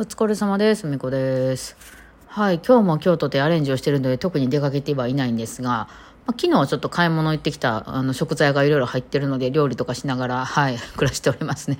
[0.00, 0.86] お疲れ様です。
[0.86, 1.76] みこです。
[2.26, 5.88] はい、今日も京都でアレンジをしてるので特に出かけてはいないんですが、
[6.26, 11.78] まあ、昨日ちょっと買い物行ってきたあの食材がいろいろ入ってるので料理とかしながら、はい、 暮らしておりますね。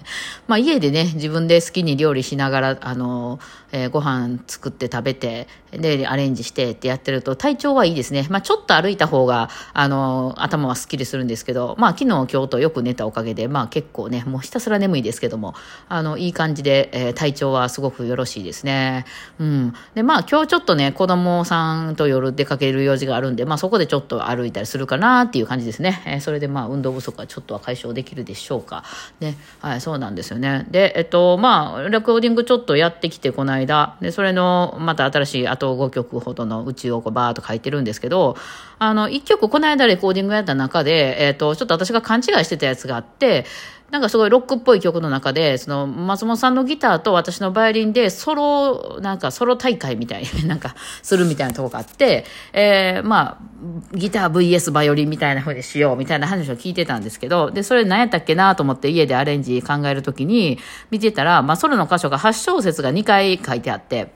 [0.49, 3.39] まあ家でね、自分で好きに料理しながら、あの、
[3.73, 8.27] えーご飯作って食べて、で、アレンジしてってやってると体調はいいですね。
[8.31, 15.55] まあちょっと歩いた方が、あの、頭はスッキリするんですけど、まあ昨日今日とよく寝たおかげで、まあ結構ね、もうひたすら眠いですけども、
[15.89, 19.05] あの、いい感じで、えー体調はすごくよろしいですね。
[19.39, 19.75] うん。
[19.95, 26.03] で、まあ今日ちょっとね、子供さんと夜出かける用事があるんで、まあそこでちょっと歩いたりするかなっていう感じですね。
[26.07, 28.85] えーそれでまあ運動不足はちょっとは解消できるでしょうか。
[29.21, 29.37] ね。
[29.61, 30.67] はい、そうなんですよね。
[30.71, 33.97] で、えっと、まあ、レコーディングちょっとやってきて、この間。
[34.01, 38.37] で、それの、また新しいあと5曲ほどのうちをこうバーっと書いてるんですけど、
[38.79, 43.45] あの、1曲この間レコーディングやった中で、えっと、ちょっと私が勘違いしてたやつがあって、
[43.91, 53.50] なんかすごいロックっぽい曲の中で、その松本さんのギターと私のバイオリンでソロ、なんかソロ大会みたいになんかするみたいなとこがあって、えー、まあ、
[53.93, 60.59] ギター VS バイオリンみたいな風にしようみたいな話を聞いてたんですけど、で、それ何やったっけなと思って家でアレンジ考えるときに
[60.91, 64.13] 見てたら、まあソロの箇所が8小節が2回書いてあって、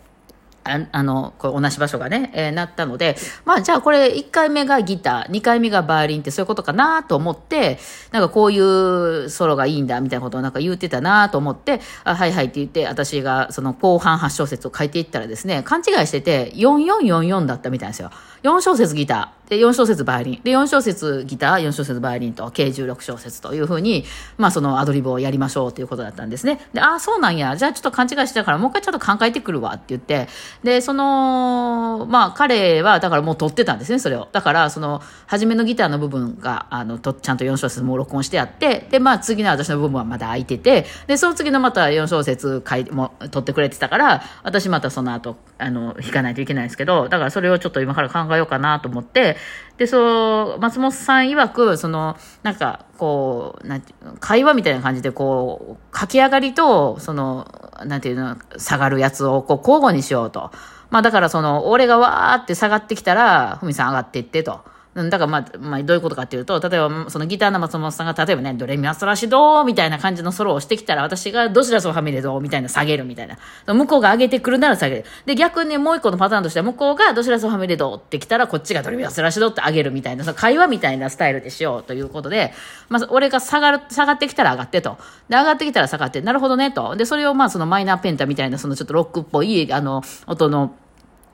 [0.64, 7.78] ああの、こう同じ場所がね、えーなったので、まあじゃあこれ1回目がギター、2回目がバイオリンってそういうことかなと思って、
[8.12, 18.10] なんかこういうソロがいいんだみたいなことをなんか言ってたなと思って、あはいはいって言って、私がその後半8小節を書いていったらですね、勘違いしてて、4444だったみたいなんですよ。
[18.42, 24.04] 4小節ギター、で、4小節バイオリン、で、4小節ギター、4小節バイオリンと、計16小節というふうに、
[24.38, 26.60] まあそのアドリブをやりましょうということだったんですね。
[26.72, 27.54] で、ああ、そうなんや。
[27.56, 30.28] じゃあちょっと勘違いしてたから、もう一回ちょっと考えてくるわって言って、
[30.62, 34.28] で、その、まあ彼は、だからもう撮ってたんですね、それを。
[34.32, 49.33] だから、その、初めのギターの部分が、あの、とちゃんと4小節も録音してあって、で、まあ次の私の部分はまだ空いてて、で、その次のまた4小節書いも撮ってくれてたから、私またその後、あの、弾かないといけないんですけど、だからそれをちょっと今から考えようかなと思って、
[49.76, 57.46] で、そう、松本さん曰く、その、なんか、こう、なんて会話みたいな感じで、こう、駆け上がりと、その、
[57.84, 60.52] なんていうの、下がるやつを、こう、交互にしようと。
[60.90, 64.60] まあ、だからその、俺がわーって下がってきたら、ふみさん上がっていってと。
[64.94, 73.36] うんだからまあ、まあ、どういうことかっていうと、例えば、そのギターの松本さんが、例えばね、ドレミアソラシドーみたいな感じのソロをしてきたら、私がドシラソファミレドーみたいな下げるみたいな。
[73.66, 75.04] 向こうが上げてくるなら下げる。
[75.26, 82.52] で、逆にもう一個のパターンとしては、向こうがドシラソファミレドーってきたら、こっちがドレミアソラシドーって上げるみたいな、その会話みたいなスタイルでしようということで、
[82.88, 84.96] まあ、俺が下がる、下がってきたら上がってと。
[85.28, 86.94] で、上がってきたら下がって、なるほどねと。
[86.94, 90.76] で、それをまあ、そのマイナーペンタみたいな、そのちょっとロックっぽい、あの、音の、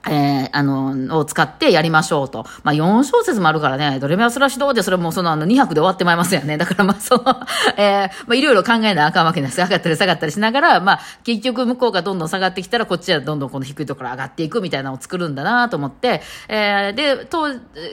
[0.09, 2.45] えー、あの、を使ってやりましょうと。
[2.63, 6.57] まあ、4小節もあるからね、ドレミアスラシドで、それもそのあの2拍で終わってまいりますよね。
[6.57, 7.23] だからまあ、その、
[7.77, 9.61] えー、まあ、いろいろ考えなあかんわけなんです。
[9.61, 17.47] 上がったり下がったりしながら、まあ、結局向こうがどんどん下がってきたら、こっちはどんどんこの低いところ上がっていくみたいなのを作るんだなと思って、えー、で、と、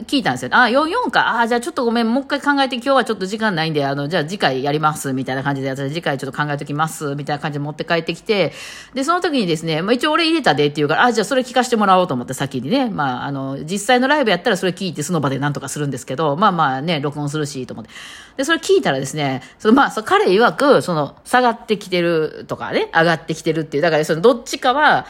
[0.06, 0.50] 聞いたんですよ。
[0.52, 1.40] あ、44か。
[1.40, 8.52] あ、じゃあちょっとごめん、もう一回考えて今日はちょっと時間ないんで、あの、じゃあ次回やります、みたいな感じで、私次回ちょっと考えておきます、みたいな感じで持って帰ってきて、
[8.94, 17.90] で、その時にですね、まあ、一応俺入れたでって言うから、あ、じゃあそれ聞かせてもらおうと思って先にね、まあ、あの、実際のライブやったらそれ聞いてその場でなんとかするんですけど、まあまあね、録音するし、と思って。
[18.36, 25.06] で、それ聞いたらですね、そのまあ、そ彼曰く、その、下がってきてるとかね、上がってきてるっていう、だからそのどっちかは、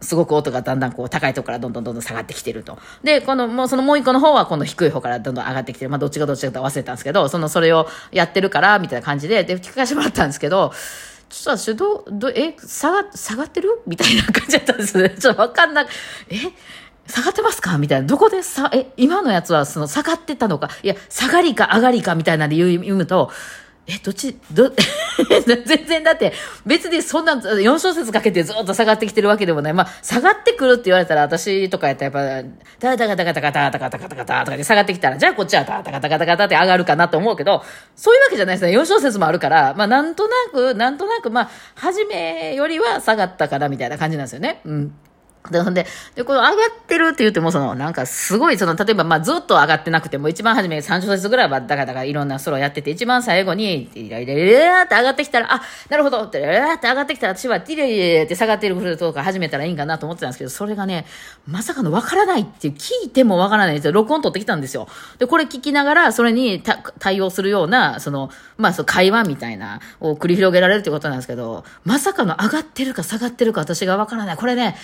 [0.00, 2.78] すごく音がだんだんこう高いとこからどんどんどんどん下がってきてると。
[3.02, 5.90] で、この、もうそのもう一個の方はこの低い方からどんどん上がってきてる。
[5.90, 10.72] まあどっちがどっちかと忘れたんですけど、そのそれをやってるから、みたいな感じで、で、聞かせてもらったんですけど、
[11.28, 13.82] ちょっと私、ど、ど、え、下が、下がってる？
[13.86, 15.10] みたいな感じだったんですね。
[15.20, 15.88] ちょっとわかんなく、
[16.28, 16.36] え？
[17.06, 17.78] 下がってますか？
[17.78, 18.06] みたいな。
[18.06, 23.30] どこでさ、え、今のやつはその下がってたのか、いや、下がりか上がりかみたいなんで言う言うと、
[23.90, 24.70] え、どっち、ど、
[25.64, 26.34] 全然だって、
[26.66, 29.72] 別にそんな4小節かけてずっと下がってきてるわけでもない。
[29.72, 32.48] まあ、下がってくるって言われたら、私とかやったらやっぱ、
[32.80, 37.64] タタカタカタカタタカタカタカタとかで下がってきたら、じゃあこっちはタタカタカタカタって上がるかなと思うけど、
[37.96, 38.78] そういうわけじゃないですね。
[38.78, 44.60] 4小節もあるから、まあ、なんとなく、なんとなく、まあ、初めよりは下がったかなみたいな感じなんですよね。
[44.66, 44.92] うん。
[45.50, 46.56] で、ほんで、で、この上がっ
[46.86, 61.06] てるって言っても、その、なんかすごい、その、例えば、まあ、ずっと上がってなくても、一番初め3小節ぐらいは、だから、だから、いろんなソロやってて、一番最後に、ティライライライラって上がってきたら、あ、なるほど、ティライライラって上がってきたら、私はティライライラって下がってるフルートとか始めたらいいんかなと思ってたんですけど、それがね、
[61.46, 63.92] まさかのわからないっていう、聞いてもわからないですよ。
[63.92, 64.88] 録音取ってきたんですよ。
[65.18, 66.62] で、これ聞きながら、それに
[66.98, 74.36] 対応するような、その、まあ、その会話みたいな、を繰り広げられるってことなんですけど、まさかの上がってるか下がってるか私がわからない。
[74.36, 74.76] これね、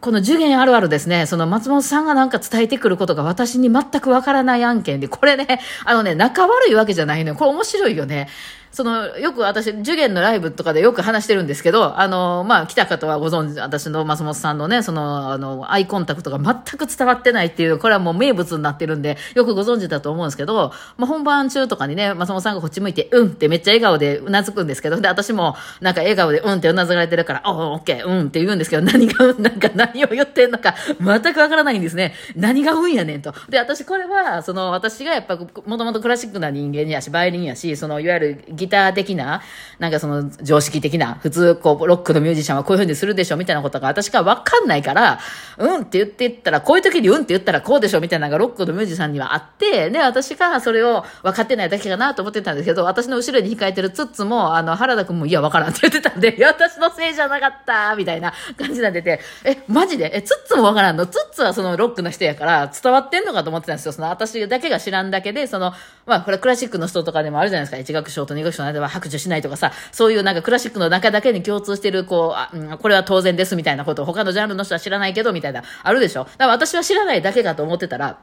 [0.00, 1.26] この受験あるあるですね。
[1.26, 7.36] その松本さんがなんか伝えてくることが私に全くわからない案件で、これね、あのね、仲悪いわけじゃないのよ。
[7.36, 8.28] これ面白いよね。
[8.72, 32.14] その、よく私、受験のライブとかでよく話してるんですけど、あの、まあ、来た方はご存知、私の松本さんのね、その、あの、アイコンタクトが全く伝わってないっていう、これはもう名物になってるんで、よくご存知だと思うんですけど、まあ、本番中とかにね、松本さんがこっち向いて、うんってめっちゃ笑顔でうなずくんですけど、で、私も、なんか笑顔で、うんってうなずかれてるから、おー、オッケー、うんって言うんですけど、何が、なんか何を言ってんのか、全くわからないんですね。
[32.36, 33.34] 何がうんやねんと。
[33.50, 39.42] で、私これは、その、私がやっぱ、もともとクラシックな人間やし、バイオリンやし、その、いわゆるギター的な、
[39.78, 45.18] なんかその、常識的な、普通、こう、ロックのミュージシャンはこういう風にするでしょ、みたいなことが私がわかんないから、
[45.58, 60.10] うんって言ってったら、こういう時にうんって言ったらこうでしょ、みたいなのがロックのミュージシャンにはあって、で、私がそれを分かってないだけかなと思ってたんですけど、私の後ろに控えてるツッツも、あの、原田くんも、いや、わからんって言ってたんで、いや、私のせいじゃなかった、みたいな感じなってて、え、マジで？
[60.14, 61.06] え、ツッツもわからんの？
[61.06, 63.92] ツッツはそのロックの人やから伝わってんのかと思ってたんですよ。
[63.92, 65.72] その私だけが知らんだけで、その、
[66.06, 67.78] まあ、これクラシックの人とかでもあるじゃないですか。
[67.78, 76.24] 一学章と二学章の間は白状しないとかさ、そういうなんかクラシックの中だけに共通してる、こう、あ、うん、これは当然ですみたいなことを他のジャンルの人は知らないけど、みたいな、あるでしょ？
[76.24, 78.18] だから私は知らないだけかと思ってたら、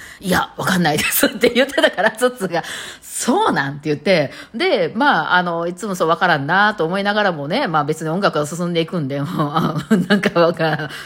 [0.20, 1.26] いや、わかんないです。
[1.26, 2.62] って言ってたから、ツッツが、
[3.00, 9.26] そうなんって言って、で、まあ、あの、いつもそうわからんなと思いながらもね、まあ別に音楽が進んでいくんで、も
[9.90, 10.62] う、 なんかわか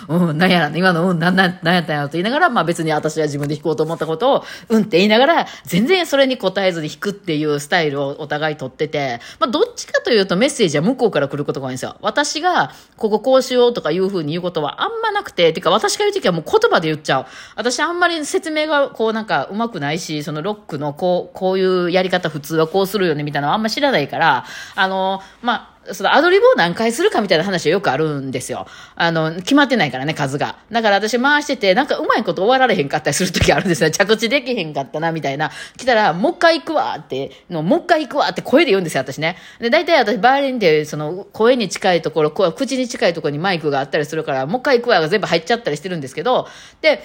[0.09, 11.97] らん、うん、なんやら、今の、うん、なん、なん、なんやったんやろと言いながら、まあ別に私は自分で弾こうと思ったことを、うんって言いながら、全然それに答えずに弾くっていうスタイルをお互い取ってて、まあどっちかというとメッセージは向こうから来ることが多いんですよ。
[12.01, 17.27] 私が、こここうしようとかいうふうに言うことはあんまなくて、てか私が言うときはもう言葉で言っちゃう。
[17.57, 24.45] 私あんまり説明がこうなんかうまくないし、そのロックのこう、こういうやり方普通はこうするよねみたいなのあんま知らないから、
[24.75, 28.67] あの、まあ、そのアドリブを何回するかみたいな話はよくあるんですよ。
[28.95, 30.57] あの、決まってないからね、数が。
[30.71, 33.91] だから私回してて、なんかうまいこと終わられへんかったりするときあるんですよ。
[33.91, 35.51] 着地できへんかったな、みたいな。
[35.77, 39.37] 来たら、もう一回行くわって、の、もう一回行くわって声で言うんですよ、私ね。
[39.61, 46.49] で、大体私、バイオリンで、その、声に近いところ、口に近いところにマイクがあったりするから、もう一回行くわが全部入っちゃったりしてるんですけど、
[46.81, 47.03] で、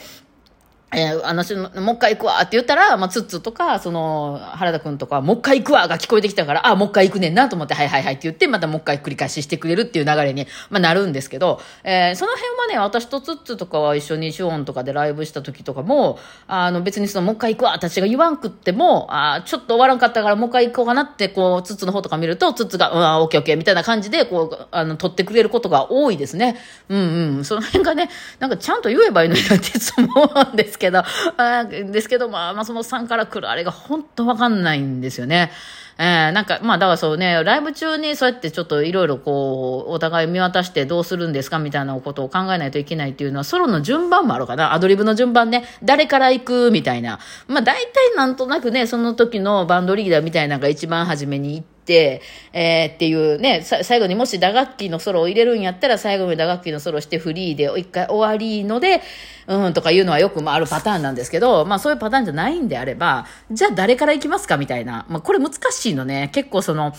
[0.93, 1.43] えー、あの、
[1.81, 26.57] もう一回行くわって言ったら、まあ、ツッツとか、その、原田くんとか、もう一回行くわが聞こえてきたから、あ、もう一回行くねんなと思って、はいはいはいって言って、またもう一回繰り返ししてくれるっていう流れに、まあ、なるんですけど、えー、その辺はね、私とツッツとかは一緒にシオンとかでライブした時とかも、あの、別にその、もう一回行くわ私が言わんくっても、あ、ちょっと終わらんかったからもう一回行こうかなって、こう、ツッツの方とか見ると、ツッツが、うん、オッケーオッケーみたいな感じで、こう、あの、撮ってくれることが多いですね。
[26.89, 26.99] うん
[27.37, 27.45] うん。
[27.45, 28.09] その辺がね、
[28.39, 31.03] なんかちゃんと言えばいいのになっていつも思うんですけど、けど
[31.37, 35.51] あですけど、まあ、松本さんから来るあれが本当わかんないんですよね。
[35.97, 44.73] えー、なんか、まあ、だからそうね、ライブ中にそうやってちょっといろいろこう、お互い見渡してどうするんですかみたいなことを考えないといけないっていうのは、ソロの順番もあるかな。
[44.73, 45.63] アドリブの順番ね。
[45.83, 47.19] 誰から行くみたいな。
[47.47, 59.01] まあ、大体なんとなくね、その時のバンドリーダーみたいなのが一番初めに行って、えー、っていうね、最後にもし打楽器のソロを入れるんやったら、最後に打楽器のソロしてフリーで一回終わりので、
[59.47, 65.05] うんとかいうのはよくまああるパターンなんですけど、まあそういうパターンじゃないんであれば、じゃあ誰から行きますかみたいな。
[65.09, 66.29] まあこれ難しいのね。
[66.33, 66.93] 結構その、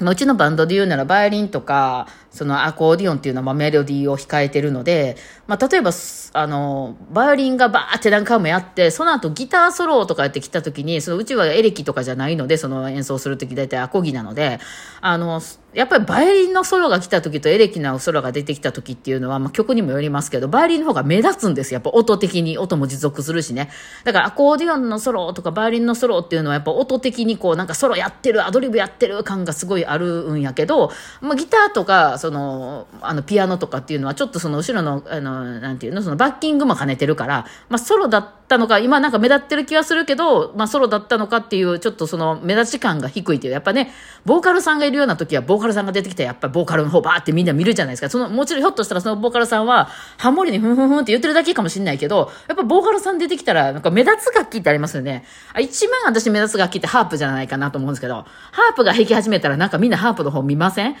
[0.00, 5.92] うちのバンドで言うならバイオリンとか、そのアコーディオンっていうのはメロディーを控えてるので、まあ、例えば、
[6.32, 14.58] あの、バイオリンがバーって何回もやって、その後ギターソロとかやってきた時に、そのうちはエレキとかじゃないので、その演奏する時大体アコギなので、
[15.00, 15.40] あの、
[15.74, 21.74] やっぱりバイオリンのソロが来た時とエレキのソロが出てきた時っていうのは、まあ、曲にもよりますけど、バイオリンの方が目立つんです。
[21.74, 23.70] やっぱ音的に、音も持続するしね。
[24.04, 43.92] だからアコーディオンのソロとかバイオリンのソロっていうのはやっぱ音的にこうなんかソロやってる、アドリブやってる感がすごいあるんやけど、まあ、ギターとか、その、あの、ピアノとかっていうのはちょっとその後ろの、あの、なんていうの、そのバッキングも兼ねてるから、まあ、ソロだったたのか、今なんか目立ってる気はするけど、まあ、ソロだったのかっていう、ちょっとその目立ち感が低いっていう、やっぱね、
[44.24, 48.08] ボーカルさんがいるような時は、ボーカルさんが出てきたら、やっぱりボーカルの方バーってみんな見るじゃないですか。
[48.08, 55.24] その、もちろんひょっとしたらそのボーカルさんは、ハモリにふんふんふんって言ってるだけかもしれないけど、やっぱボーカルさん出てきたら、なんか目立つ楽器ってありますよね。
[55.54, 60.96] あ、一番私目立つ楽器ってハープじゃないかなと思うんですけど、ハープが弾き始めたらなんかみんなハープの方見ません？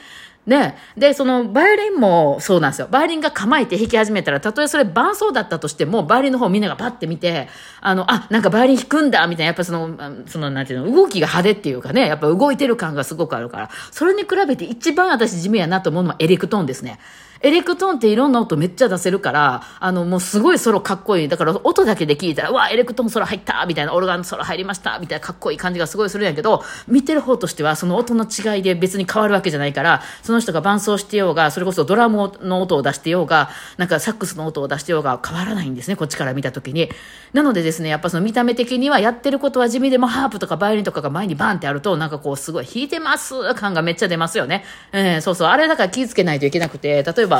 [0.46, 0.76] ね。
[0.96, 2.88] で、その、バイオリンもそうなんですよ。
[2.90, 7.48] バイオリンが構えて弾き始めたら、たとえそれ伴奏だったとしても、バイオリンの方みんながパッて見て、
[7.80, 9.96] あの、あ、なんかバイオリン弾くんだみたいな、やっぱその、
[10.26, 16.98] その、なんていうの、動きが派手っていうかね、やっぱ動いてる感がすごくあるから、それに比べて一番私地味やなと思うのはエレクトーンですね。
[17.44, 21.28] エレクトーンっていろんな音めっちゃ出せるから、あの、もうすごいソロかっこいい。
[21.28, 36.88] だから音だけで聞いたら、うわ、エレクトーンソロ入ったみたいな、オルガンソロ入りましたみたいなかっこいい感じがすごいするんやけど、見てる方としてはその音の違いで別に変わるわけじゃないから、その人が伴奏してようが、それこそドラムの音を出してようが、なんかサックスの音を出してようが変わらないんですね、こっちから見た時に。
[37.34, 44.64] なのでですね、やっぱその見た目的にはやってることは地味でもハープとかバイオリンとかが前にバンってあると、なんかこうすごい弾いてます感がめっちゃ出ますよね。
[44.92, 45.48] えー、そうそう。
[45.48, 47.33] あれだから気ぃつけないといけなくて、例えば、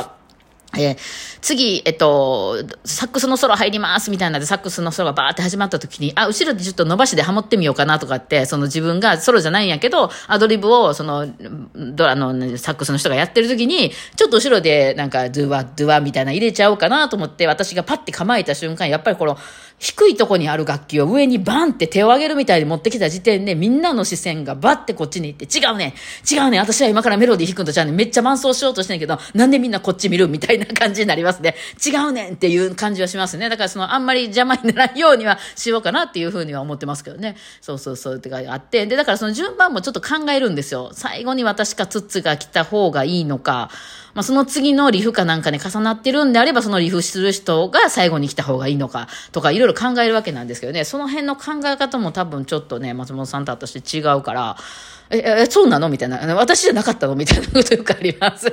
[0.77, 0.97] えー、
[1.41, 11.27] 次、えっと、サックスのソロ入りますみたいなで、サックスのソロがバーって始まった時に、あ、後ろでちょっと伸ばしでハモってみようかなとかって、その自分がソロじゃないんやけど、アドリブを、その、
[11.75, 19.37] ドラの、サックスの人がやってる時に、ちょっと後ろでなんか、ドゥワ、ドゥワみたいな入れちゃおうかなと思って、私がパッて構えた瞬間、やっぱりこの、
[19.77, 25.93] 低いとこにある楽器を上にバンって手を上げるみたいに持ってきた時点でみんなの視線がバッてこっちに行って違うね
[26.29, 31.55] 違うね私は今からメロディー弾くんとちゃうねめっちゃ伴奏しようとしてんけどなんでみんなこっち見るみたいな感じになりますね。
[31.85, 33.49] 違うねんっていう感じはしますね。
[33.49, 37.35] だからそのあんまり邪魔にならんようにはしようかなっていうふうには思ってますけどね。
[37.61, 38.85] そうそうそうってがあって。
[38.85, 40.89] で、だからその順番もちょっと考えるんですよ。
[40.93, 43.69] 最後に私かツッツが来た方がいいのか。
[44.15, 54.57] まあ、その次のリフかなんかに重なってるんであれば、そのリフする人が最後に来た方がいいのか、とかいろいろ考えるわけなんですけどね、その辺の考え方も多分ちょっとね、松本さんと私違うから、
[55.09, 55.89] え、え、そうなの？
[55.89, 56.17] みたいな。
[56.35, 57.15] 私じゃなかったの？
[57.15, 58.51] みたいなことよくあります。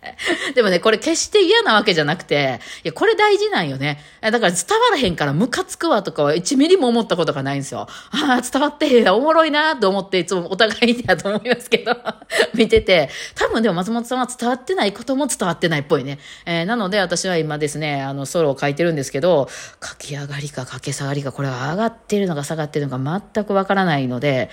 [0.54, 4.00] でもね、これ決して嫌なわけじゃなくて、いや、これ大事なんよね。
[4.20, 7.88] だから伝わらへんからムカつくわとかは1ミリも思ったことがないんですよ。
[8.10, 11.96] ああ、伝わってへん、おもろいなと思っていつもお互いにやと思いますけど、
[12.54, 16.18] 見てて、多分でも松本さんは伝わってないことも伝わってないっぽいね。
[16.46, 19.48] えー、なので私は今ですね、あの、ソロを書いてるんですけど、
[19.82, 24.50] 書き上がりか書き下がりか、これは上がってるのか下がってるのか全くわからないので、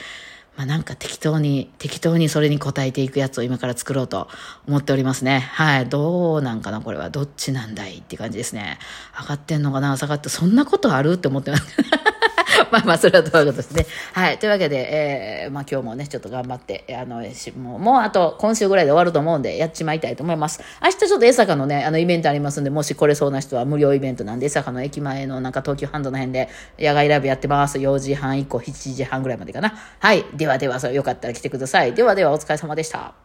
[0.58, 4.30] まあ、なんか適当に、適当にそれに応えていくやつを今から作ろうと
[4.68, 5.40] 思っておりますね。
[5.40, 5.90] はい。
[5.90, 7.10] どうなんかなこれは。
[7.10, 8.80] どっちなんだいって感じですね。
[9.20, 11.14] 上がってんのかな下がって、そんなことある？
[11.14, 11.64] って思ってます。
[12.72, 13.86] まあまあ、それはどういうことですね。
[14.14, 14.38] はい。
[14.38, 17.22] というわけで、えー、まあ今日もね、ちょっと頑張って、あの、
[17.58, 20.62] もう、もうあと今週ぐらいで終わると思うんで、やっちまいたいと思います。
[20.82, 27.78] 明日ちょっと江坂のね、あの、イベントありますんで、もし来れそうな人は無料イベントなんで、江坂の駅前のなんか東急ハンドの辺で、野外ライブやってます。
[27.78, 29.74] 4時半以降、7時半ぐらいまでかな。
[30.00, 30.26] はい。
[30.34, 31.94] ではでは、それよかったら来てください。
[31.94, 33.25] ではでは、お疲れ様でした。